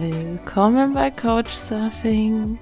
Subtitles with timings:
[0.00, 2.58] Willkommen bei Coach Surfing,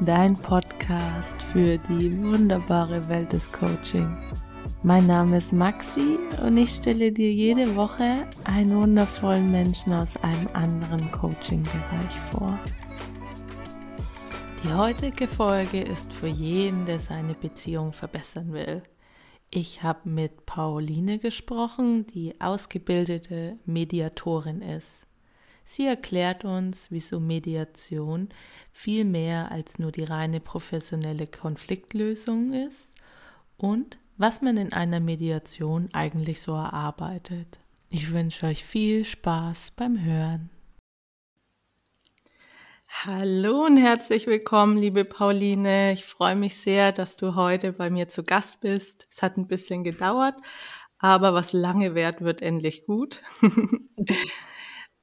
[0.00, 4.16] dein Podcast für die wunderbare Welt des Coaching.
[4.82, 10.48] Mein Name ist Maxi und ich stelle dir jede Woche einen wundervollen Menschen aus einem
[10.54, 12.58] anderen Coaching-Bereich vor.
[14.64, 18.82] Die heutige Folge ist für jeden, der seine Beziehung verbessern will.
[19.50, 25.09] Ich habe mit Pauline gesprochen, die ausgebildete Mediatorin ist.
[25.72, 28.30] Sie erklärt uns, wieso Mediation
[28.72, 32.92] viel mehr als nur die reine professionelle Konfliktlösung ist
[33.56, 37.60] und was man in einer Mediation eigentlich so erarbeitet.
[37.88, 40.50] Ich wünsche euch viel Spaß beim Hören.
[43.04, 45.92] Hallo und herzlich willkommen, liebe Pauline.
[45.92, 49.06] Ich freue mich sehr, dass du heute bei mir zu Gast bist.
[49.08, 50.34] Es hat ein bisschen gedauert,
[50.98, 53.22] aber was lange währt, wird endlich gut.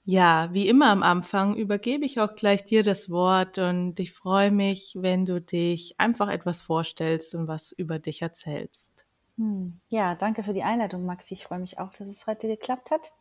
[0.10, 4.52] Ja, wie immer am Anfang übergebe ich auch gleich dir das Wort und ich freue
[4.52, 9.06] mich, wenn du dich einfach etwas vorstellst und was über dich erzählst.
[9.36, 11.34] Hm, ja, danke für die Einleitung, Maxi.
[11.34, 13.12] Ich freue mich auch, dass es heute geklappt hat.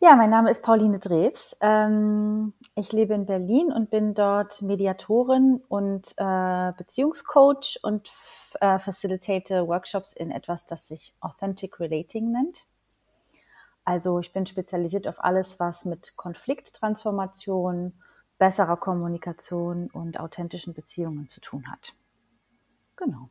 [0.00, 1.56] Ja, mein Name ist Pauline Drews.
[1.60, 8.10] Ähm, ich lebe in Berlin und bin dort Mediatorin und äh, Beziehungscoach und
[8.60, 12.66] äh, facilitate Workshops in etwas, das sich Authentic Relating nennt.
[13.90, 18.00] Also ich bin spezialisiert auf alles, was mit Konflikttransformation,
[18.38, 21.96] besserer Kommunikation und authentischen Beziehungen zu tun hat.
[22.96, 23.30] Genau.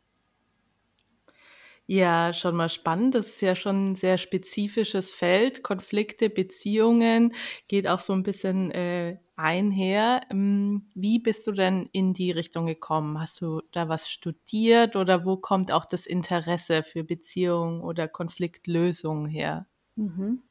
[1.88, 3.16] Ja, schon mal spannend.
[3.16, 5.64] Das ist ja schon ein sehr spezifisches Feld.
[5.64, 7.34] Konflikte, Beziehungen
[7.68, 10.22] geht auch so ein bisschen äh, einher.
[10.30, 13.20] Ähm, wie bist du denn in die Richtung gekommen?
[13.20, 19.26] Hast du da was studiert oder wo kommt auch das Interesse für Beziehungen oder Konfliktlösungen
[19.28, 19.66] her?
[19.98, 20.42] Mhm.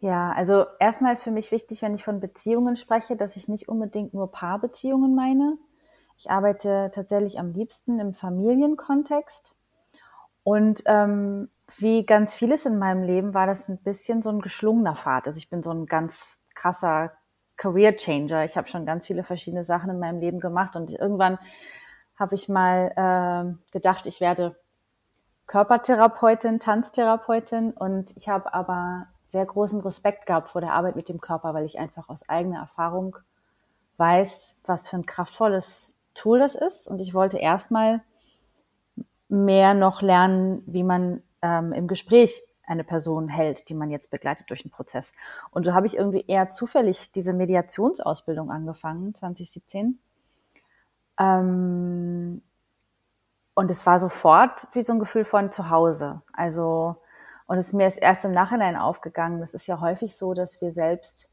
[0.00, 3.68] Ja, also erstmal ist für mich wichtig, wenn ich von Beziehungen spreche, dass ich nicht
[3.68, 5.58] unbedingt nur Paarbeziehungen meine.
[6.16, 9.54] Ich arbeite tatsächlich am liebsten im Familienkontext.
[10.42, 14.96] Und ähm, wie ganz vieles in meinem Leben war das ein bisschen so ein geschlungener
[14.96, 15.26] Pfad.
[15.26, 17.12] Also ich bin so ein ganz krasser
[17.58, 18.44] Career Changer.
[18.46, 21.38] Ich habe schon ganz viele verschiedene Sachen in meinem Leben gemacht und irgendwann
[22.18, 24.56] habe ich mal äh, gedacht, ich werde
[25.46, 31.20] Körpertherapeutin, Tanztherapeutin und ich habe aber sehr großen Respekt gehabt vor der Arbeit mit dem
[31.20, 33.16] Körper, weil ich einfach aus eigener Erfahrung
[33.96, 36.88] weiß, was für ein kraftvolles Tool das ist.
[36.88, 38.02] Und ich wollte erstmal
[39.28, 44.50] mehr noch lernen, wie man ähm, im Gespräch eine Person hält, die man jetzt begleitet
[44.50, 45.12] durch den Prozess.
[45.50, 49.98] Und so habe ich irgendwie eher zufällig diese Mediationsausbildung angefangen, 2017.
[51.18, 52.42] Ähm,
[53.54, 56.22] und es war sofort wie so ein Gefühl von zu Hause.
[56.32, 56.96] Also
[57.50, 59.40] und es ist mir erst im Nachhinein aufgegangen.
[59.40, 61.28] Das ist ja häufig so, dass wir selbst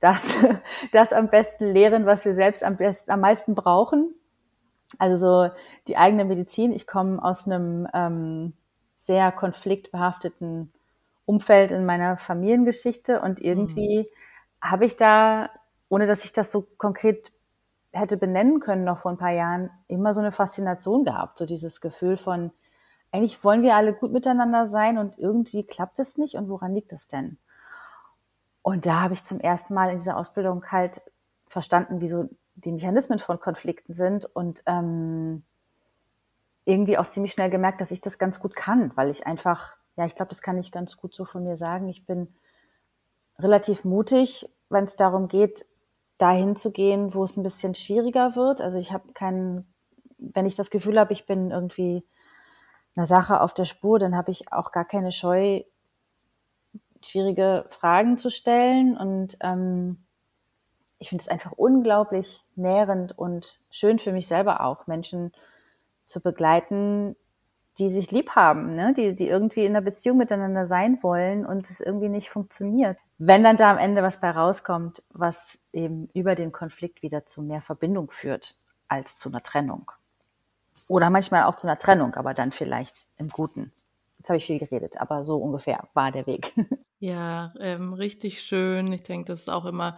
[0.00, 0.34] das,
[0.92, 4.12] das am besten lehren, was wir selbst am besten, am meisten brauchen.
[4.98, 5.54] Also so
[5.86, 6.72] die eigene Medizin.
[6.72, 8.54] Ich komme aus einem ähm,
[8.96, 10.72] sehr konfliktbehafteten
[11.26, 14.68] Umfeld in meiner Familiengeschichte und irgendwie mhm.
[14.68, 15.48] habe ich da,
[15.88, 17.30] ohne dass ich das so konkret
[17.92, 21.38] hätte benennen können noch vor ein paar Jahren, immer so eine Faszination gehabt.
[21.38, 22.50] So dieses Gefühl von,
[23.12, 26.92] eigentlich wollen wir alle gut miteinander sein und irgendwie klappt es nicht und woran liegt
[26.92, 27.38] es denn?
[28.62, 31.00] Und da habe ich zum ersten Mal in dieser Ausbildung halt
[31.48, 35.42] verstanden, wie so die Mechanismen von Konflikten sind und ähm,
[36.64, 40.04] irgendwie auch ziemlich schnell gemerkt, dass ich das ganz gut kann, weil ich einfach, ja,
[40.04, 41.88] ich glaube, das kann ich ganz gut so von mir sagen.
[41.88, 42.28] Ich bin
[43.38, 45.64] relativ mutig, wenn es darum geht,
[46.18, 48.60] dahin zu gehen, wo es ein bisschen schwieriger wird.
[48.60, 49.72] Also ich habe keinen,
[50.18, 52.04] wenn ich das Gefühl habe, ich bin irgendwie
[52.96, 55.62] einer Sache auf der Spur, dann habe ich auch gar keine Scheu,
[57.02, 58.96] schwierige Fragen zu stellen.
[58.96, 60.04] Und ähm,
[60.98, 65.32] ich finde es einfach unglaublich nährend und schön für mich selber auch, Menschen
[66.04, 67.16] zu begleiten,
[67.78, 68.92] die sich lieb haben, ne?
[68.94, 72.98] die, die irgendwie in einer Beziehung miteinander sein wollen und es irgendwie nicht funktioniert.
[73.16, 77.42] Wenn dann da am Ende was bei rauskommt, was eben über den Konflikt wieder zu
[77.42, 78.56] mehr Verbindung führt
[78.88, 79.92] als zu einer Trennung.
[80.88, 83.72] Oder manchmal auch zu einer Trennung, aber dann vielleicht im Guten.
[84.18, 86.52] Jetzt habe ich viel geredet, aber so ungefähr war der Weg.
[87.02, 88.92] Ja, ähm, richtig schön.
[88.92, 89.96] Ich denke, das ist auch immer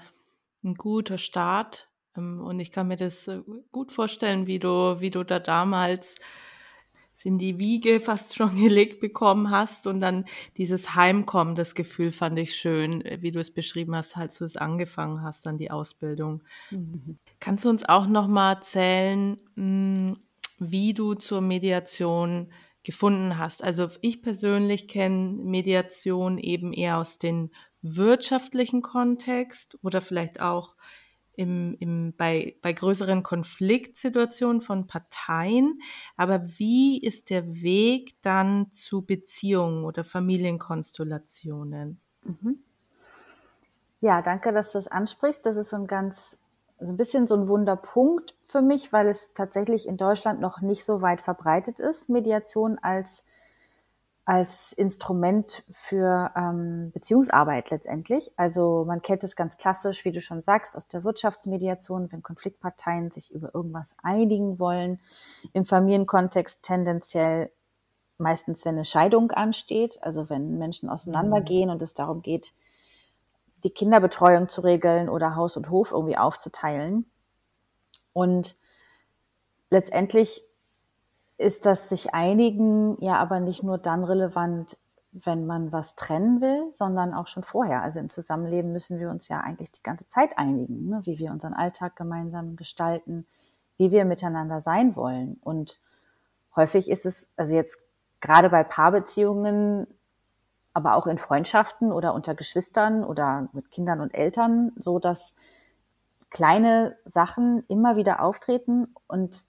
[0.63, 1.91] ein guter Start.
[2.17, 3.41] Ähm, und ich kann mir das äh,
[3.73, 6.15] gut vorstellen, wie du, wie du da damals
[7.25, 10.27] in die Wiege fast schon gelegt bekommen hast und dann
[10.57, 14.57] dieses Heimkommen, das Gefühl fand ich schön, wie du es beschrieben hast, als du es
[14.57, 16.45] angefangen hast, dann die Ausbildung.
[16.71, 17.19] Mhm.
[17.41, 20.19] Kannst du uns auch noch mal erzählen, hm,
[20.71, 23.63] wie du zur Mediation gefunden hast.
[23.63, 27.51] Also ich persönlich kenne Mediation eben eher aus den
[27.81, 30.75] wirtschaftlichen Kontext oder vielleicht auch
[31.35, 35.75] im, im, bei, bei größeren Konfliktsituationen von Parteien.
[36.17, 42.01] Aber wie ist der Weg dann zu Beziehungen oder Familienkonstellationen?
[42.25, 42.59] Mhm.
[44.01, 45.47] Ja, danke, dass du das ansprichst.
[45.47, 46.42] Das ist so ein ganz,
[46.83, 50.85] so ein bisschen so ein Wunderpunkt für mich, weil es tatsächlich in Deutschland noch nicht
[50.85, 53.25] so weit verbreitet ist, Mediation als
[54.25, 58.31] als Instrument für ähm, Beziehungsarbeit letztendlich.
[58.37, 63.11] Also man kennt es ganz klassisch, wie du schon sagst, aus der Wirtschaftsmediation, wenn Konfliktparteien
[63.11, 65.01] sich über irgendwas einigen wollen.
[65.53, 67.51] Im Familienkontext tendenziell
[68.17, 71.73] meistens, wenn eine Scheidung ansteht, also wenn Menschen auseinandergehen mhm.
[71.73, 72.53] und es darum geht,
[73.65, 77.07] die Kinderbetreuung zu regeln oder Haus und Hof irgendwie aufzuteilen.
[78.13, 78.57] Und
[79.71, 80.45] letztendlich
[81.39, 84.79] ist das sich einigen ja aber nicht nur dann relevant,
[85.13, 87.83] wenn man was trennen will, sondern auch schon vorher.
[87.83, 91.01] Also im Zusammenleben müssen wir uns ja eigentlich die ganze Zeit einigen, ne?
[91.05, 93.27] wie wir unseren Alltag gemeinsam gestalten,
[93.77, 95.39] wie wir miteinander sein wollen.
[95.43, 95.81] Und
[96.57, 97.83] häufig ist es, also jetzt
[98.21, 99.87] gerade bei Paarbeziehungen,
[100.75, 105.35] aber auch in Freundschaften oder unter Geschwistern oder mit Kindern und Eltern, so dass
[106.31, 109.45] kleine Sachen immer wieder auftreten und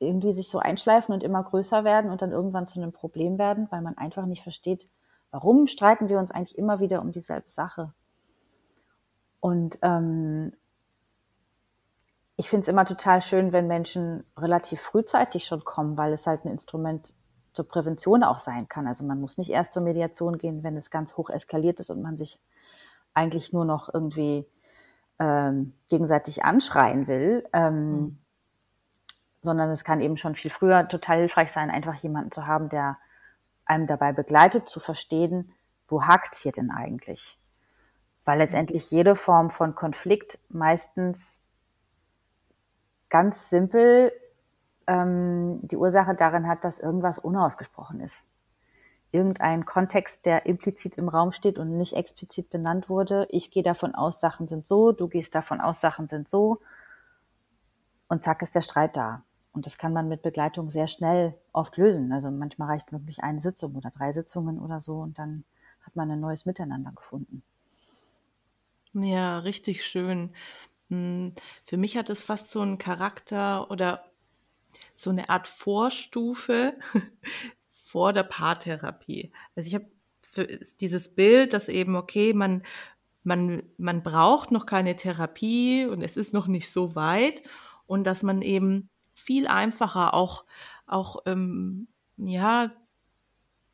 [0.00, 3.68] irgendwie sich so einschleifen und immer größer werden und dann irgendwann zu einem Problem werden,
[3.70, 4.88] weil man einfach nicht versteht,
[5.30, 7.92] warum streiten wir uns eigentlich immer wieder um dieselbe Sache.
[9.38, 10.52] Und ähm,
[12.36, 16.44] ich finde es immer total schön, wenn Menschen relativ frühzeitig schon kommen, weil es halt
[16.44, 17.12] ein Instrument
[17.52, 18.86] zur Prävention auch sein kann.
[18.86, 22.02] Also man muss nicht erst zur Mediation gehen, wenn es ganz hoch eskaliert ist und
[22.02, 22.38] man sich
[23.14, 24.46] eigentlich nur noch irgendwie
[25.18, 27.44] ähm, gegenseitig anschreien will.
[27.52, 28.18] Ähm, mhm
[29.42, 32.98] sondern es kann eben schon viel früher total hilfreich sein, einfach jemanden zu haben, der
[33.64, 35.52] einem dabei begleitet, zu verstehen,
[35.88, 37.38] wo hakt's hier denn eigentlich?
[38.24, 41.40] Weil letztendlich jede Form von Konflikt meistens
[43.08, 44.12] ganz simpel
[44.90, 48.24] ähm, die Ursache darin hat, dass irgendwas unausgesprochen ist.
[49.12, 53.26] Irgendein Kontext, der implizit im Raum steht und nicht explizit benannt wurde.
[53.30, 56.60] Ich gehe davon aus, Sachen sind so, du gehst davon aus, Sachen sind so.
[58.08, 59.22] Und zack ist der Streit da.
[59.52, 62.12] Und das kann man mit Begleitung sehr schnell oft lösen.
[62.12, 65.44] Also manchmal reicht wirklich eine Sitzung oder drei Sitzungen oder so und dann
[65.82, 67.42] hat man ein neues Miteinander gefunden.
[68.92, 70.30] Ja, richtig schön.
[70.88, 71.32] Hm,
[71.64, 74.09] für mich hat es fast so einen Charakter oder
[75.00, 76.74] so eine Art Vorstufe
[77.70, 79.32] vor der Paartherapie.
[79.56, 79.86] Also ich habe
[80.78, 82.62] dieses Bild, dass eben, okay, man,
[83.22, 87.42] man, man braucht noch keine Therapie und es ist noch nicht so weit
[87.86, 90.44] und dass man eben viel einfacher auch,
[90.86, 91.88] auch ähm,
[92.18, 92.70] ja,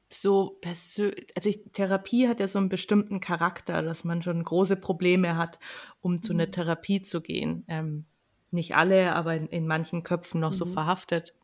[0.08, 4.76] so persönlich, also ich, Therapie hat ja so einen bestimmten Charakter, dass man schon große
[4.76, 5.58] Probleme hat,
[6.00, 6.52] um zu einer mhm.
[6.52, 7.64] Therapie zu gehen.
[7.66, 8.06] Ähm,
[8.50, 10.56] nicht alle, aber in, in manchen Köpfen noch mhm.
[10.56, 11.34] so verhaftet.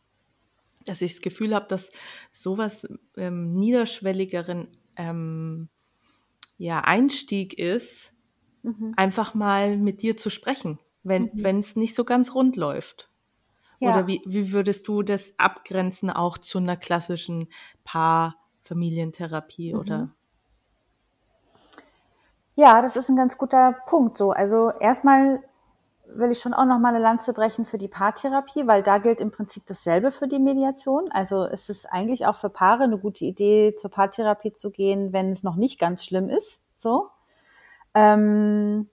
[0.86, 1.90] Dass ich das Gefühl habe, dass
[2.30, 5.68] sowas ähm, niederschwelligeren ähm,
[6.58, 8.12] ja, Einstieg ist,
[8.62, 8.94] mhm.
[8.96, 11.60] einfach mal mit dir zu sprechen, wenn mhm.
[11.60, 13.10] es nicht so ganz rund läuft.
[13.78, 13.90] Ja.
[13.90, 17.48] Oder wie, wie würdest du das abgrenzen auch zu einer klassischen
[17.84, 19.80] Paar-Familientherapie mhm.
[19.80, 20.10] oder?
[22.54, 24.16] Ja, das ist ein ganz guter Punkt.
[24.18, 25.42] So, also erstmal
[26.16, 29.20] will ich schon auch noch mal eine Lanze brechen für die Paartherapie, weil da gilt
[29.20, 31.10] im Prinzip dasselbe für die Mediation.
[31.12, 35.30] Also es ist eigentlich auch für Paare eine gute Idee, zur Paartherapie zu gehen, wenn
[35.30, 36.60] es noch nicht ganz schlimm ist.
[36.76, 37.08] So.
[37.94, 38.88] Ähm,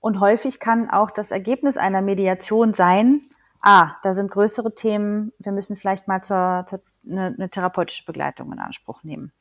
[0.00, 3.22] und häufig kann auch das Ergebnis einer Mediation sein,
[3.62, 8.52] ah, da sind größere Themen, wir müssen vielleicht mal zur, zur eine, eine therapeutische Begleitung
[8.52, 9.32] in Anspruch nehmen.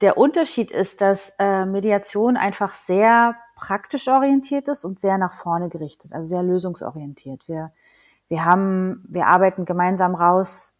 [0.00, 5.68] Der Unterschied ist, dass äh, Mediation einfach sehr praktisch orientiert ist und sehr nach vorne
[5.68, 7.48] gerichtet, also sehr lösungsorientiert.
[7.48, 7.72] Wir,
[8.28, 10.74] wir haben, wir arbeiten gemeinsam raus,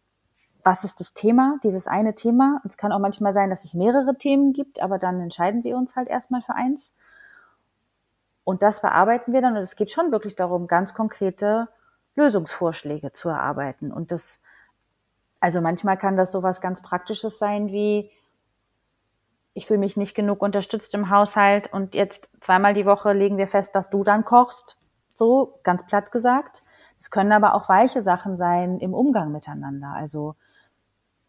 [0.63, 2.61] was ist das Thema, dieses eine Thema.
[2.65, 5.97] Es kann auch manchmal sein, dass es mehrere Themen gibt, aber dann entscheiden wir uns
[5.97, 6.95] halt erstmal für eins.
[8.45, 11.67] Und das bearbeiten wir dann und es geht schon wirklich darum, ganz konkrete
[12.15, 13.91] Lösungsvorschläge zu erarbeiten.
[13.91, 14.41] Und das,
[15.41, 18.09] also manchmal kann das sowas ganz Praktisches sein wie,
[19.59, 23.47] ich fühle mich nicht genug unterstützt im Haushalt und jetzt zweimal die Woche legen wir
[23.47, 24.77] fest, dass du dann kochst.
[25.13, 26.63] So, ganz platt gesagt.
[26.97, 29.91] Es können aber auch weiche Sachen sein im Umgang miteinander.
[29.93, 30.35] Also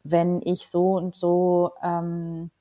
[0.04, 2.52] wenn ich so und so, ähm,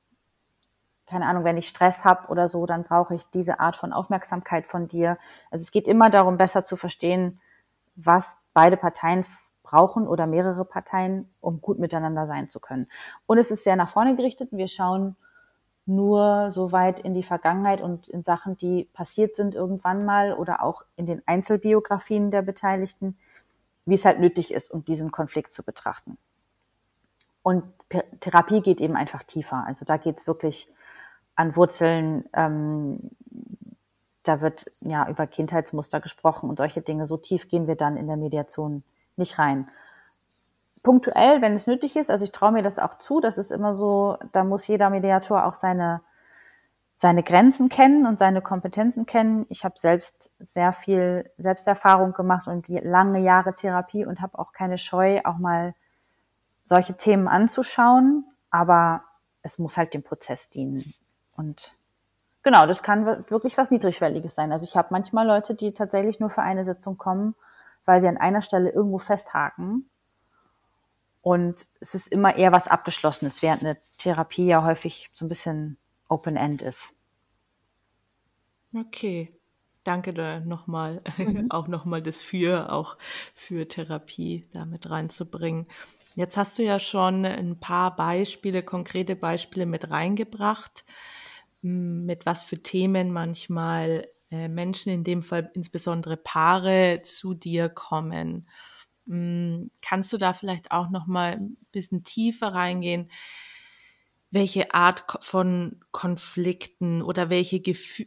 [1.05, 4.65] keine Ahnung, wenn ich Stress habe oder so, dann brauche ich diese Art von Aufmerksamkeit
[4.65, 5.19] von dir.
[5.51, 7.39] Also es geht immer darum, besser zu verstehen,
[7.95, 9.23] was beide Parteien
[9.61, 12.87] brauchen oder mehrere Parteien, um gut miteinander sein zu können.
[13.27, 14.49] Und es ist sehr nach vorne gerichtet.
[14.51, 15.15] Wir schauen
[15.89, 20.63] nur so weit in die Vergangenheit und in Sachen, die passiert sind irgendwann mal oder
[20.63, 23.17] auch in den Einzelbiografien der Beteiligten,
[23.85, 26.17] wie es halt nötig ist, um diesen Konflikt zu betrachten.
[27.41, 27.63] Und
[28.19, 29.63] Therapie geht eben einfach tiefer.
[29.65, 30.71] Also da geht es wirklich
[31.35, 33.09] an Wurzeln, ähm,
[34.23, 37.07] da wird ja über Kindheitsmuster gesprochen und solche Dinge.
[37.07, 38.83] So tief gehen wir dann in der Mediation
[39.15, 39.69] nicht rein.
[40.79, 43.73] Punktuell, wenn es nötig ist, also ich traue mir das auch zu, das ist immer
[43.73, 46.01] so, da muss jeder Mediator auch seine,
[46.95, 49.45] seine Grenzen kennen und seine Kompetenzen kennen.
[49.49, 54.77] Ich habe selbst sehr viel Selbsterfahrung gemacht und lange Jahre Therapie und habe auch keine
[54.77, 55.73] Scheu, auch mal
[56.65, 59.03] solche Themen anzuschauen, aber
[59.41, 60.83] es muss halt dem Prozess dienen.
[61.35, 61.77] Und
[62.43, 64.51] genau, das kann wirklich was Niedrigschwelliges sein.
[64.51, 67.35] Also ich habe manchmal Leute, die tatsächlich nur für eine Sitzung kommen,
[67.85, 69.89] weil sie an einer Stelle irgendwo festhaken.
[71.29, 75.77] Und es ist immer eher was Abgeschlossenes, während eine Therapie ja häufig so ein bisschen
[76.07, 76.89] Open-End ist.
[78.73, 79.31] Okay.
[79.83, 81.45] Danke da nochmal, mhm.
[81.51, 82.97] auch nochmal das Für, auch
[83.35, 85.67] für Therapie damit reinzubringen.
[86.15, 90.83] Jetzt hast du ja schon ein paar Beispiele, konkrete Beispiele mit reingebracht,
[91.61, 98.47] mit was für Themen manchmal äh, Menschen, in dem Fall insbesondere Paare, zu dir kommen.
[99.81, 103.09] Kannst du da vielleicht auch noch mal ein bisschen tiefer reingehen?
[104.31, 107.61] welche Art von Konflikten oder welche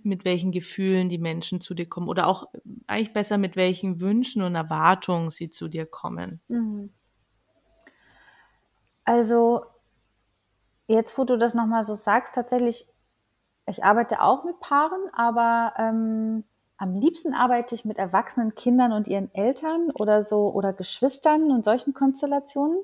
[0.05, 2.47] mit welchen Gefühlen die Menschen zu dir kommen oder auch
[2.87, 6.41] eigentlich besser mit welchen Wünschen und Erwartungen sie zu dir kommen.
[6.49, 6.91] Mhm.
[9.07, 9.67] Also
[10.87, 12.87] jetzt, wo du das nochmal so sagst, tatsächlich,
[13.67, 16.45] ich arbeite auch mit Paaren, aber ähm,
[16.83, 21.65] am liebsten arbeite ich mit erwachsenen Kindern und ihren Eltern oder so oder Geschwistern und
[21.65, 22.77] solchen Konstellationen,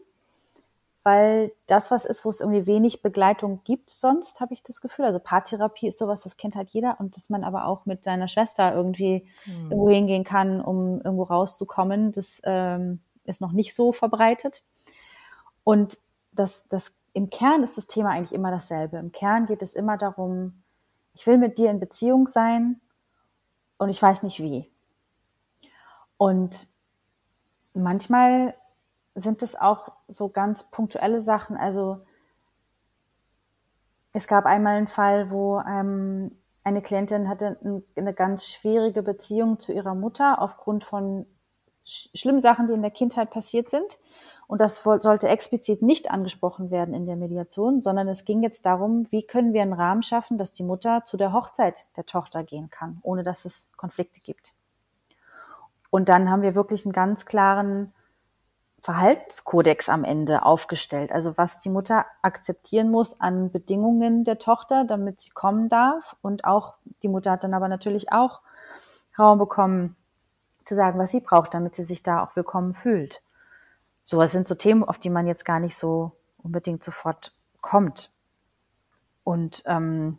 [1.03, 3.91] weil das was ist, wo es irgendwie wenig Begleitung gibt.
[3.91, 7.29] Sonst habe ich das Gefühl, also Paartherapie ist sowas, das kennt halt jeder und dass
[7.29, 9.73] man aber auch mit seiner Schwester irgendwie hm.
[9.73, 14.63] irgendwo hingehen kann, um irgendwo rauszukommen, das ähm, ist noch nicht so verbreitet.
[15.65, 15.99] Und
[16.31, 18.99] das, das, im Kern ist das Thema eigentlich immer dasselbe.
[18.99, 20.63] Im Kern geht es immer darum,
[21.15, 22.81] ich will mit dir in Beziehung sein
[23.79, 24.71] und ich weiß nicht wie.
[26.17, 26.67] Und
[27.75, 28.55] manchmal
[29.15, 31.57] sind es auch so ganz punktuelle Sachen.
[31.57, 32.01] Also
[34.13, 37.59] es gab einmal einen Fall, wo ähm, eine Klientin hatte
[37.97, 41.27] eine ganz schwierige Beziehung zu ihrer Mutter aufgrund von
[41.85, 43.99] sch schlimmen Sachen, die in der Kindheit passiert sind.
[44.49, 49.07] Und das sollte explizit nicht angesprochen werden in der Mediation, sondern es ging jetzt darum,
[49.11, 52.71] wie können wir einen Rahmen schaffen, dass die Mutter zu der Hochzeit der Tochter gehen
[52.71, 54.55] kann, ohne dass es Konflikte gibt.
[55.91, 57.93] Und dann haben wir wirklich einen ganz klaren
[58.81, 61.13] Verhaltenskodex am Ende aufgestellt.
[61.13, 66.17] Also was die Mutter akzeptieren muss an Bedingungen der Tochter, damit sie kommen darf.
[66.23, 68.41] Und auch die Mutter hat dann aber natürlich auch
[69.19, 69.95] Raum bekommen,
[70.65, 73.23] zu sagen, was sie braucht, damit sie sich da auch willkommen fühlt.
[74.11, 78.11] Sowas sind so Themen, auf die man jetzt gar nicht so unbedingt sofort kommt.
[79.23, 80.17] Und ähm,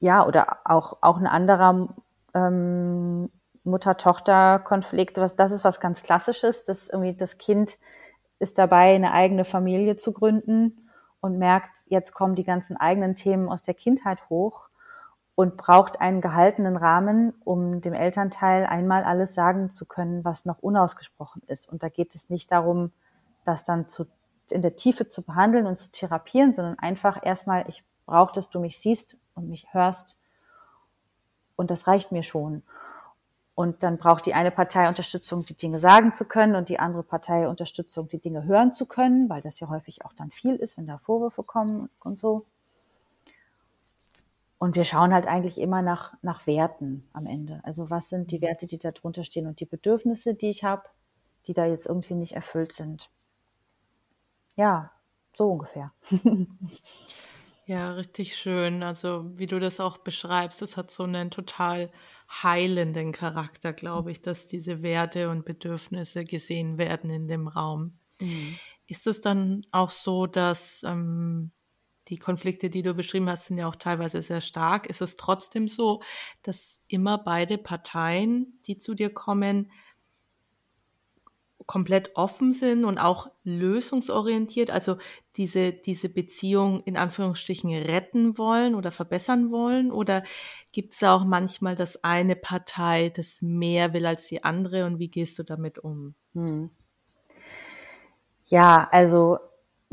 [0.00, 1.88] ja, oder auch, auch ein anderer
[2.34, 3.30] ähm,
[3.62, 7.78] Mutter-Tochter-Konflikt, das ist was ganz Klassisches, dass irgendwie das Kind
[8.38, 10.90] ist dabei, eine eigene Familie zu gründen
[11.22, 14.68] und merkt, jetzt kommen die ganzen eigenen Themen aus der Kindheit hoch
[15.34, 20.58] und braucht einen gehaltenen Rahmen, um dem Elternteil einmal alles sagen zu können, was noch
[20.60, 21.68] unausgesprochen ist.
[21.68, 22.92] Und da geht es nicht darum,
[23.44, 24.06] das dann zu,
[24.50, 28.60] in der Tiefe zu behandeln und zu therapieren, sondern einfach erstmal, ich brauche, dass du
[28.60, 30.16] mich siehst und mich hörst.
[31.56, 32.62] Und das reicht mir schon.
[33.56, 37.04] Und dann braucht die eine Partei Unterstützung, die Dinge sagen zu können und die andere
[37.04, 40.76] Partei Unterstützung, die Dinge hören zu können, weil das ja häufig auch dann viel ist,
[40.76, 42.46] wenn da Vorwürfe kommen und so.
[44.64, 47.60] Und wir schauen halt eigentlich immer nach, nach Werten am Ende.
[47.64, 50.84] Also was sind die Werte, die da drunter stehen und die Bedürfnisse, die ich habe,
[51.46, 53.10] die da jetzt irgendwie nicht erfüllt sind.
[54.56, 54.90] Ja,
[55.36, 55.92] so ungefähr.
[57.66, 58.82] Ja, richtig schön.
[58.82, 61.90] Also wie du das auch beschreibst, es hat so einen total
[62.30, 67.98] heilenden Charakter, glaube ich, dass diese Werte und Bedürfnisse gesehen werden in dem Raum.
[68.20, 68.58] Mhm.
[68.86, 71.52] Ist es dann auch so, dass ähm,
[72.08, 74.86] die Konflikte, die du beschrieben hast, sind ja auch teilweise sehr stark.
[74.86, 76.02] Ist es trotzdem so,
[76.42, 79.70] dass immer beide Parteien, die zu dir kommen,
[81.66, 84.98] komplett offen sind und auch lösungsorientiert, also
[85.36, 89.90] diese, diese Beziehung in Anführungsstrichen retten wollen oder verbessern wollen?
[89.90, 90.24] Oder
[90.72, 95.08] gibt es auch manchmal, dass eine Partei das mehr will als die andere und wie
[95.08, 96.14] gehst du damit um?
[96.34, 96.70] Hm.
[98.46, 99.38] Ja, also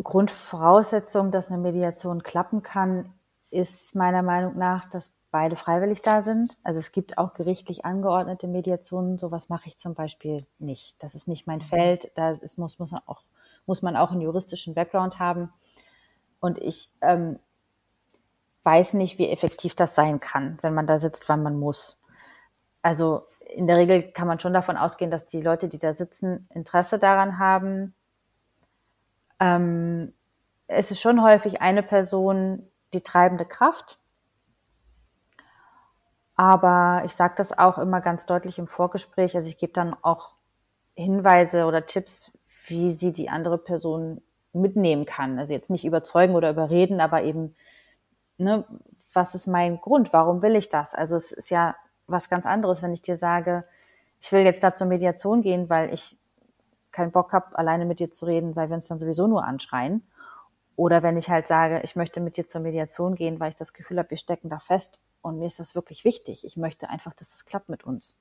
[0.03, 3.13] Grundvoraussetzung, dass eine Mediation klappen kann,
[3.50, 6.58] ist meiner Meinung nach, dass beide freiwillig da sind.
[6.63, 9.17] Also es gibt auch gerichtlich angeordnete Mediationen.
[9.17, 11.01] Sowas mache ich zum Beispiel nicht.
[11.01, 12.12] Das ist nicht mein Feld.
[12.15, 13.24] Da ist, muss, muss, man auch,
[13.65, 15.51] muss man auch einen juristischen Background haben.
[16.39, 17.39] Und ich ähm,
[18.63, 22.01] weiß nicht, wie effektiv das sein kann, wenn man da sitzt, wann man muss.
[22.81, 26.48] Also in der Regel kann man schon davon ausgehen, dass die Leute, die da sitzen,
[26.53, 27.93] Interesse daran haben.
[29.41, 30.13] Ähm,
[30.67, 34.00] es ist schon häufig eine Person die treibende Kraft.
[36.36, 39.36] Aber ich sage das auch immer ganz deutlich im Vorgespräch.
[39.36, 40.31] Also ich gebe dann auch
[40.95, 42.31] Hinweise oder Tipps,
[42.67, 44.21] wie sie die andere Person
[44.53, 45.39] mitnehmen kann.
[45.39, 47.55] Also jetzt nicht überzeugen oder überreden, aber eben,
[48.38, 48.65] ne,
[49.13, 50.13] was ist mein Grund?
[50.13, 50.93] Warum will ich das?
[50.93, 51.75] Also es ist ja
[52.07, 53.63] was ganz anderes, wenn ich dir sage,
[54.19, 56.17] ich will jetzt da zur Mediation gehen, weil ich
[56.91, 60.03] keinen Bock habe, alleine mit dir zu reden, weil wir uns dann sowieso nur anschreien.
[60.75, 63.74] Oder wenn ich halt sage, ich möchte mit dir zur Mediation gehen, weil ich das
[63.74, 66.45] Gefühl habe, wir stecken da fest und mir ist das wirklich wichtig.
[66.45, 68.17] Ich möchte einfach, dass das klappt mit uns.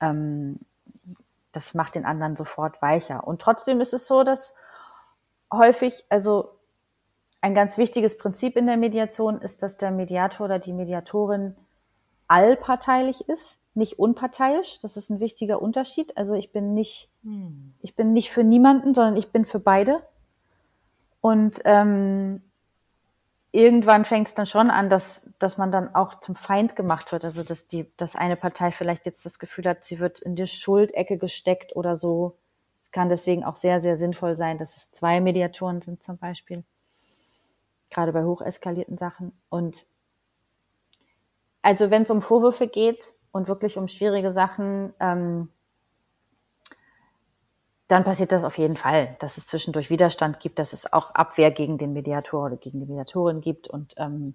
[0.00, 0.60] Ähm,
[1.52, 3.26] das macht den anderen sofort weicher.
[3.26, 4.54] Und trotzdem ist es so, dass
[5.52, 6.50] häufig, also
[7.40, 11.56] ein ganz wichtiges Prinzip in der Mediation ist, dass der Mediator oder die Mediatorin
[12.26, 14.80] allparteilich ist, nicht unparteiisch.
[14.80, 16.16] Das ist ein wichtiger Unterschied.
[16.16, 17.74] Also ich bin nicht, hm.
[17.80, 20.02] ich bin nicht für niemanden, sondern ich bin für beide.
[21.20, 22.42] Und ähm,
[23.52, 27.24] irgendwann fängt es dann schon an, dass, dass man dann auch zum Feind gemacht wird.
[27.24, 30.46] Also dass die, dass eine Partei vielleicht jetzt das Gefühl hat, sie wird in die
[30.46, 32.36] Schuldecke gesteckt oder so.
[32.82, 36.64] Es kann deswegen auch sehr, sehr sinnvoll sein, dass es zwei Mediatoren sind zum Beispiel.
[37.90, 39.32] Gerade bei hocheskalierten Sachen.
[39.48, 39.86] Und
[41.62, 45.48] also wenn es um Vorwürfe geht und wirklich um schwierige Sachen, ähm,
[47.88, 51.50] dann passiert das auf jeden Fall, dass es zwischendurch Widerstand gibt, dass es auch Abwehr
[51.50, 54.34] gegen den Mediator oder gegen die Mediatorin gibt und ähm,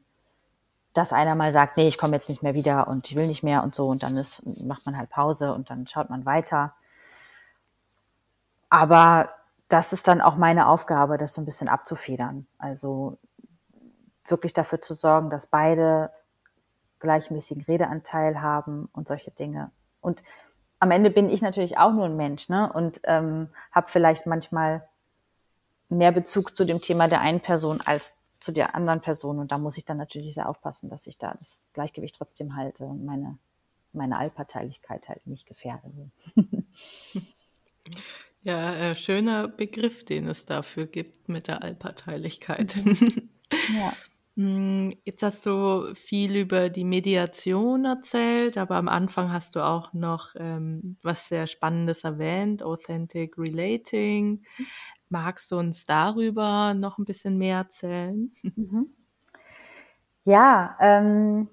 [0.94, 3.44] dass einer mal sagt, nee, ich komme jetzt nicht mehr wieder und ich will nicht
[3.44, 6.74] mehr und so und dann ist, macht man halt Pause und dann schaut man weiter.
[8.70, 9.30] Aber
[9.70, 12.48] das ist dann auch meine Aufgabe, das so ein bisschen abzufedern.
[12.58, 13.18] Also
[14.28, 16.12] wirklich dafür zu sorgen, dass beide
[17.04, 19.70] gleichmäßigen Redeanteil haben und solche Dinge.
[20.02, 20.24] Und
[20.80, 22.72] am Ende bin ich natürlich auch nur ein Mensch ne?
[22.74, 24.88] und ähm, habe vielleicht manchmal
[25.90, 29.40] mehr Bezug zu dem Thema der einen Person als zu der anderen Person.
[29.40, 32.86] Und da muss ich dann natürlich sehr aufpassen, dass ich da das Gleichgewicht trotzdem halte
[32.86, 33.38] und meine,
[33.94, 35.92] meine Allparteilichkeit halt nicht gefährde.
[38.44, 42.76] Ja, äh, schöner Begriff, den es dafür gibt mit der Allparteilichkeit.
[43.74, 43.94] ja.
[44.36, 49.94] Hm, jetzt hast du viel über die Mediation erzählt, aber am Anfang hast du auch
[49.94, 54.44] noch ähm, was sehr Spannendes erwähnt, Authentic Relating.
[55.10, 58.34] Magst du uns darüber noch ein bisschen mehr erzählen?
[58.56, 58.94] Mhm.
[60.26, 61.50] Ja, ähm,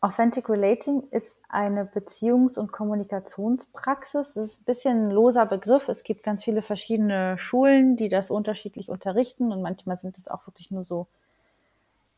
[0.00, 4.36] Authentic Relating ist eine Beziehungs- und Kommunikationspraxis.
[4.36, 5.88] Es ist ein bisschen ein loser Begriff.
[5.88, 10.46] Es gibt ganz viele verschiedene Schulen, die das unterschiedlich unterrichten und manchmal sind es auch
[10.46, 11.06] wirklich nur so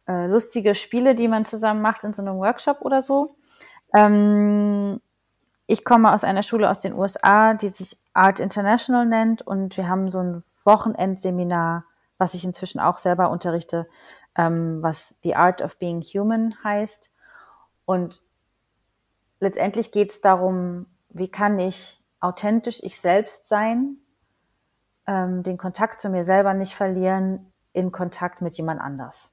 [0.09, 3.37] äh, lustige Spiele, die man zusammen macht in so einem Workshop oder so.
[3.95, 5.01] Ähm,
[5.67, 9.89] ich komme aus einer Schule aus den USA, die sich Art International nennt und wir
[9.89, 11.85] haben so ein Wochenendseminar,
[12.19, 13.89] was ich inzwischen auch selber unterrichte,
[14.37, 17.11] ähm, was The Art of Being Human heißt.
[17.85, 18.23] Und
[19.41, 23.99] letztendlich geht es darum, wie kann ich authentisch ich selbst sein,
[25.07, 29.32] ähm, den Kontakt zu mir selber nicht verlieren in Kontakt mit jemand anders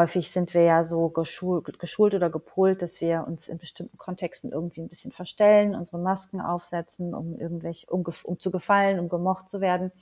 [0.00, 4.50] häufig sind wir ja so geschult, geschult oder gepolt, dass wir uns in bestimmten Kontexten
[4.50, 9.48] irgendwie ein bisschen verstellen, unsere Masken aufsetzen, um irgendwelche, um, um zu gefallen, um gemocht
[9.48, 9.92] zu werden.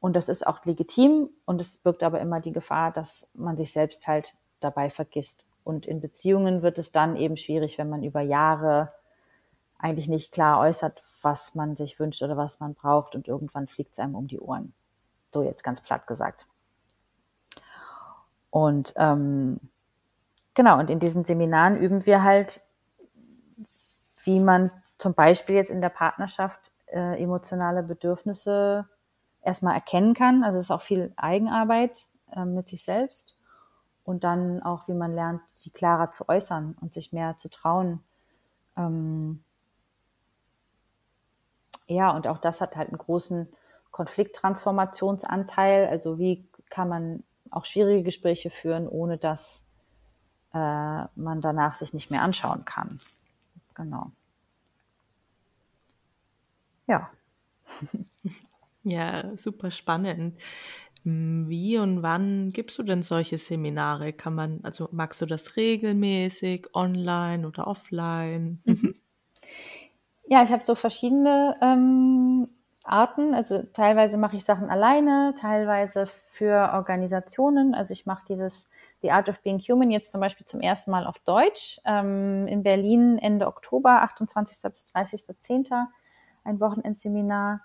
[0.00, 3.72] Und das ist auch legitim und es birgt aber immer die Gefahr, dass man sich
[3.72, 5.44] selbst halt dabei vergisst.
[5.64, 8.92] Und in Beziehungen wird es dann eben schwierig, wenn man über Jahre
[9.78, 13.92] eigentlich nicht klar äußert, was man sich wünscht oder was man braucht und irgendwann fliegt
[13.92, 14.72] es einem um die Ohren.
[15.32, 16.46] So jetzt ganz platt gesagt.
[18.50, 19.60] Und ähm,
[20.54, 22.62] genau, und in diesen Seminaren üben wir halt,
[24.24, 28.88] wie man zum Beispiel jetzt in der Partnerschaft äh, emotionale Bedürfnisse
[29.42, 30.42] erstmal erkennen kann.
[30.44, 33.36] Also es ist auch viel Eigenarbeit äh, mit sich selbst.
[34.04, 38.02] Und dann auch, wie man lernt, sie klarer zu äußern und sich mehr zu trauen.
[38.76, 39.44] Ähm,
[41.86, 43.48] ja, und auch das hat halt einen großen
[43.90, 45.88] Konflikttransformationsanteil.
[45.88, 49.64] Also wie kann man auch schwierige Gespräche führen, ohne dass
[50.54, 50.58] äh,
[51.16, 53.00] man danach sich nicht mehr anschauen kann.
[53.74, 54.12] Genau.
[56.86, 57.10] Ja.
[58.84, 60.40] Ja, super spannend.
[61.04, 64.12] Hm, wie und wann gibst du denn solche Seminare?
[64.12, 68.62] Kann man, also magst du das regelmäßig, online oder offline?
[68.64, 68.94] Mhm.
[70.26, 72.48] Ja, ich habe so verschiedene ähm,
[72.88, 73.34] Arten.
[73.34, 77.74] Also teilweise mache ich Sachen alleine, teilweise für Organisationen.
[77.74, 78.68] Also ich mache dieses
[79.02, 82.62] The Art of Being Human jetzt zum Beispiel zum ersten Mal auf Deutsch ähm, in
[82.62, 84.70] Berlin Ende Oktober, 28.
[84.72, 85.86] bis 30.10.
[86.44, 87.60] ein Wochenendseminar.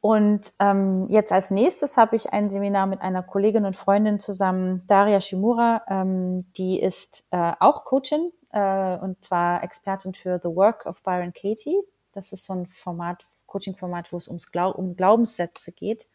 [0.00, 4.82] Und ähm, jetzt als nächstes habe ich ein Seminar mit einer Kollegin und Freundin zusammen,
[4.86, 5.82] Daria Shimura.
[5.88, 11.34] Ähm, die ist äh, auch Coachin äh, und zwar Expertin für The Work of Byron
[11.34, 11.78] Katie.
[12.12, 16.08] Das ist so ein Format, Coaching-Format, wo es ums Glau um Glaubenssätze geht.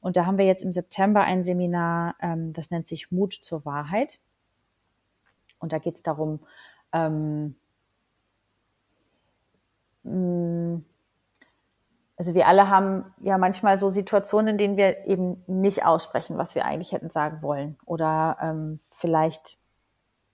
[0.00, 3.64] Und da haben wir jetzt im September ein Seminar, ähm, das nennt sich Mut zur
[3.64, 4.18] Wahrheit.
[5.58, 6.40] Und da geht es darum,
[6.92, 7.56] ähm,
[10.02, 10.80] mh,
[12.16, 16.54] also wir alle haben ja manchmal so Situationen, in denen wir eben nicht aussprechen, was
[16.54, 17.76] wir eigentlich hätten sagen wollen.
[17.84, 19.58] Oder ähm, vielleicht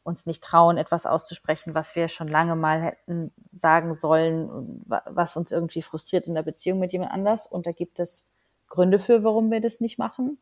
[0.05, 5.53] uns nicht trauen, etwas auszusprechen, was wir schon lange mal hätten sagen sollen, was uns
[5.53, 7.47] irgendwie frustriert in der Beziehung mit jemand anders.
[7.47, 8.25] Und da gibt es
[8.69, 10.39] Gründe für, warum wir das nicht machen.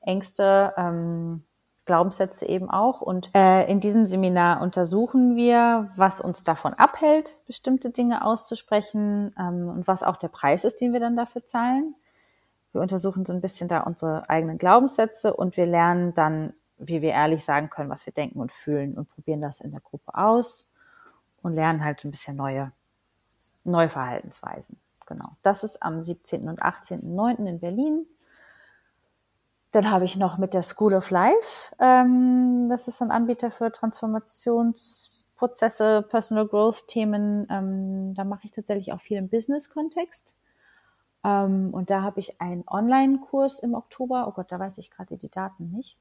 [0.00, 1.44] Ängste, ähm,
[1.84, 3.00] Glaubenssätze eben auch.
[3.00, 9.68] Und äh, in diesem Seminar untersuchen wir, was uns davon abhält, bestimmte Dinge auszusprechen ähm,
[9.68, 11.94] und was auch der Preis ist, den wir dann dafür zahlen.
[12.72, 16.54] Wir untersuchen so ein bisschen da unsere eigenen Glaubenssätze und wir lernen dann,
[16.86, 19.80] wie wir ehrlich sagen können, was wir denken und fühlen und probieren das in der
[19.80, 20.68] Gruppe aus
[21.42, 22.72] und lernen halt so ein bisschen neue,
[23.64, 24.78] neue Verhaltensweisen.
[25.06, 25.30] Genau.
[25.42, 26.48] Das ist am 17.
[26.48, 27.46] und 18.09.
[27.46, 28.06] in Berlin.
[29.72, 33.72] Dann habe ich noch mit der School of Life, ähm, das ist ein Anbieter für
[33.72, 37.46] Transformationsprozesse, Personal Growth Themen.
[37.50, 40.36] Ähm, da mache ich tatsächlich auch viel im Business-Kontext.
[41.24, 44.26] Ähm, und da habe ich einen Online-Kurs im Oktober.
[44.28, 45.96] Oh Gott, da weiß ich gerade die Daten nicht.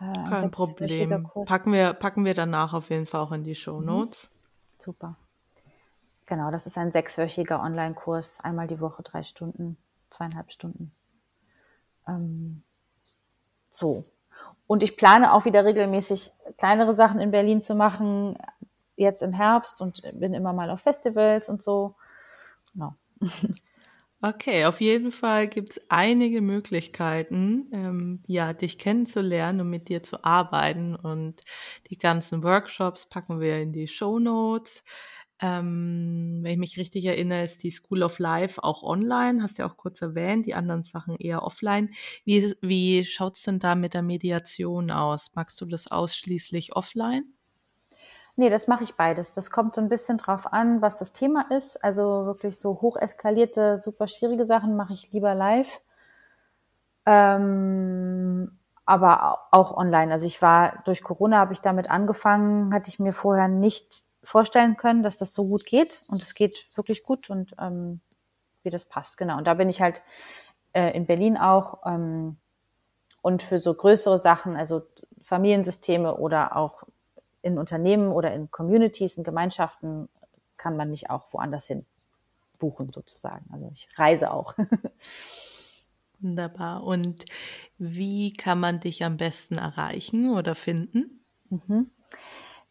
[0.00, 1.28] Äh, Kein Problem.
[1.44, 3.86] Packen wir, packen wir danach auf jeden Fall auch in die Show mhm.
[3.86, 4.30] Notes.
[4.30, 4.80] Mhm.
[4.80, 5.16] Super.
[6.26, 9.78] Genau, das ist ein sechswöchiger Online-Kurs, einmal die Woche drei Stunden,
[10.10, 10.92] zweieinhalb Stunden.
[12.06, 12.62] Ähm,
[13.70, 14.04] so.
[14.66, 18.36] Und ich plane auch wieder regelmäßig kleinere Sachen in Berlin zu machen,
[18.96, 21.94] jetzt im Herbst und bin immer mal auf Festivals und so.
[22.74, 22.94] Genau.
[24.20, 30.02] Okay, auf jeden Fall gibt es einige Möglichkeiten, ähm, ja, dich kennenzulernen und mit dir
[30.02, 30.96] zu arbeiten.
[30.96, 31.44] Und
[31.88, 34.82] die ganzen Workshops packen wir in die Show Notes.
[35.40, 39.62] Ähm, wenn ich mich richtig erinnere, ist die School of Life auch online, hast du
[39.62, 41.90] ja auch kurz erwähnt, die anderen Sachen eher offline.
[42.24, 45.30] Wie, wie schaut es denn da mit der Mediation aus?
[45.36, 47.37] Magst du das ausschließlich offline?
[48.38, 49.34] Nee, das mache ich beides.
[49.34, 51.82] Das kommt so ein bisschen drauf an, was das Thema ist.
[51.82, 55.80] Also wirklich so hoch eskalierte, super schwierige Sachen mache ich lieber live.
[57.04, 60.12] Ähm, aber auch online.
[60.12, 64.76] Also ich war durch Corona habe ich damit angefangen, hatte ich mir vorher nicht vorstellen
[64.76, 66.02] können, dass das so gut geht.
[66.06, 68.00] Und es geht wirklich gut und ähm,
[68.62, 69.36] wie das passt, genau.
[69.36, 70.00] Und da bin ich halt
[70.74, 72.36] äh, in Berlin auch ähm,
[73.20, 74.82] und für so größere Sachen, also
[75.22, 76.84] Familiensysteme oder auch
[77.42, 80.08] in Unternehmen oder in Communities, in Gemeinschaften,
[80.56, 81.86] kann man mich auch woanders hin
[82.58, 83.46] buchen sozusagen.
[83.52, 84.54] Also ich reise auch.
[86.20, 86.82] Wunderbar.
[86.82, 87.24] Und
[87.78, 91.22] wie kann man dich am besten erreichen oder finden?
[91.48, 91.90] Mhm.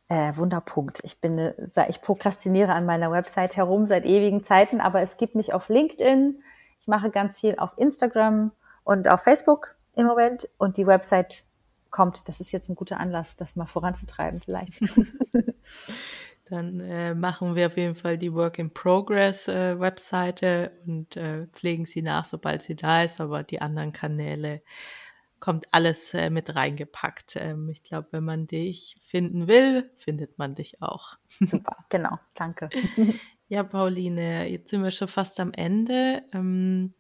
[0.10, 1.00] Äh, Wunderpunkt.
[1.04, 1.54] Ich bin,
[1.88, 6.42] ich prokrastiniere an meiner Website herum seit ewigen Zeiten, aber es gibt mich auf LinkedIn.
[6.80, 8.52] Ich mache ganz viel auf Instagram
[8.84, 11.44] und auf Facebook im Moment und die Website
[11.92, 12.28] kommt.
[12.28, 14.74] Das ist jetzt ein guter Anlass, das mal voranzutreiben vielleicht.
[16.50, 21.48] Dann äh, machen wir auf jeden Fall die Work in Progress äh, Webseite und äh,
[21.48, 24.62] pflegen sie nach, sobald sie da ist, aber die anderen Kanäle
[25.40, 27.36] kommt alles äh, mit reingepackt.
[27.36, 31.18] Ähm, ich glaube, wenn man dich finden will, findet man dich auch.
[31.40, 32.70] Super, genau, danke.
[33.50, 36.22] Ja, Pauline, jetzt sind wir schon fast am Ende.
[36.34, 36.94] Ähm,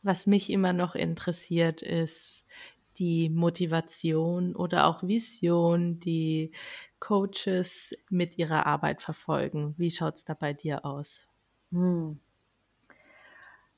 [0.00, 2.46] was mich immer noch interessiert, ist
[2.98, 6.52] die Motivation oder auch Vision, die
[6.98, 9.74] Coaches mit ihrer Arbeit verfolgen.
[9.78, 11.28] Wie schaut es da bei dir aus?
[11.72, 12.20] Hm.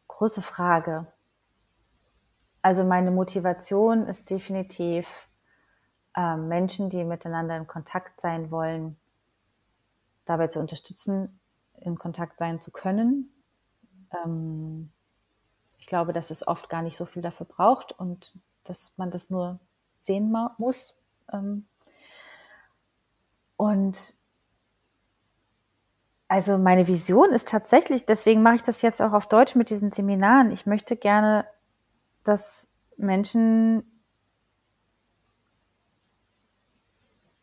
[0.09, 1.07] Große Frage.
[2.63, 5.29] Also meine Motivation ist definitiv,
[6.17, 8.97] äh, Menschen, die miteinander in Kontakt sein wollen,
[10.25, 11.41] dabei zu unterstützen,
[11.81, 13.33] in Kontakt sein zu können.
[14.13, 14.93] Ähm,
[15.79, 19.31] ich glaube, dass es oft gar nicht so viel dafür braucht und dass man das
[19.31, 19.59] nur
[19.99, 20.95] sehen muss.
[21.33, 21.67] Ähm,
[23.57, 24.17] und
[26.33, 29.93] Also meine Vision ist tatsächlich, deswegen mache ich das jetzt auch auf Deutsch mit diesen
[29.93, 30.51] Seminaren.
[30.51, 31.45] Ich möchte gerne,
[32.25, 33.85] dass Menschen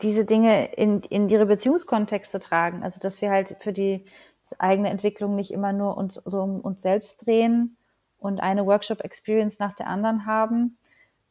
[0.01, 2.81] diese Dinge in, in ihre Beziehungskontexte tragen.
[2.81, 4.05] Also dass wir halt für die
[4.57, 7.77] eigene Entwicklung nicht immer nur uns so um uns selbst drehen
[8.17, 10.78] und eine Workshop-Experience nach der anderen haben,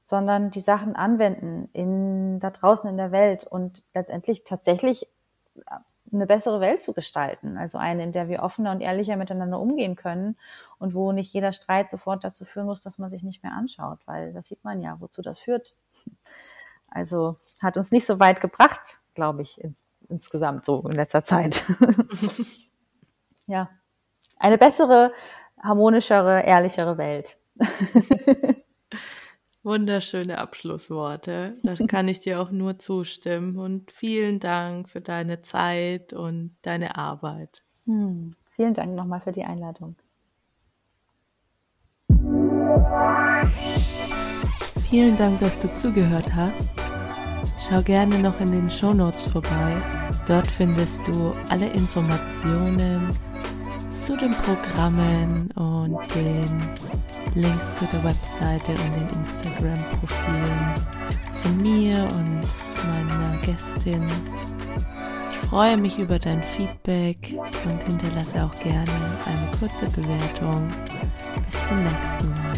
[0.08, 5.06] sondern die Sachen anwenden in da draußen in der Welt und letztendlich tatsächlich
[6.10, 7.58] eine bessere Welt zu gestalten.
[7.58, 10.38] Also eine, in der wir offener und ehrlicher miteinander umgehen können
[10.78, 13.98] und wo nicht jeder Streit sofort dazu führen muss, dass man sich nicht mehr anschaut,
[14.06, 15.74] weil das sieht man ja, wozu das führt.
[16.90, 21.66] Also hat uns nicht so weit gebracht, glaube ich, ins, insgesamt so in letzter Zeit.
[23.46, 23.68] ja.
[24.38, 25.12] Eine bessere,
[25.62, 27.36] harmonischere, ehrlichere Welt.
[29.68, 31.52] Wunderschöne Abschlussworte.
[31.62, 33.58] Da kann ich dir auch nur zustimmen.
[33.58, 37.62] Und vielen Dank für deine Zeit und deine Arbeit.
[37.84, 38.30] Hm.
[38.56, 39.94] Vielen Dank nochmal für die Einladung.
[44.88, 46.70] Vielen Dank, dass du zugehört hast.
[47.68, 49.76] Schau gerne noch in den Show Notes vorbei.
[50.26, 53.10] Dort findest du alle Informationen
[53.90, 56.48] zu den Programmen und den
[57.34, 60.74] Links zu der Webseite und den Instagram-Profilen
[61.42, 62.42] von mir und
[62.86, 64.02] meiner Gästin.
[65.30, 68.90] Ich freue mich über dein Feedback und hinterlasse auch gerne
[69.26, 70.68] eine kurze Bewertung.
[71.50, 72.54] Bis zum nächsten Mal.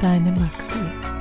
[0.00, 1.17] Deine Maxi.